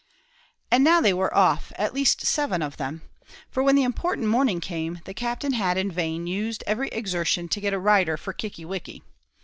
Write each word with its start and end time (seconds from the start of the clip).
And 0.71 0.83
now 0.83 0.99
they 0.99 1.13
were 1.13 1.31
off 1.31 1.71
at 1.75 1.93
least 1.93 2.25
seven 2.25 2.63
of 2.63 2.77
them; 2.77 3.03
for 3.51 3.61
when 3.61 3.75
the 3.75 3.83
important 3.83 4.29
morning 4.29 4.59
came, 4.59 4.99
the 5.05 5.13
Captain 5.13 5.53
had 5.53 5.77
in 5.77 5.91
vain 5.91 6.25
used 6.25 6.63
every 6.65 6.87
exertion 6.87 7.47
to 7.49 7.61
get 7.61 7.71
a 7.71 7.77
rider 7.77 8.17
for 8.17 8.33
Kickie 8.33 8.65
wickie. 8.65 9.03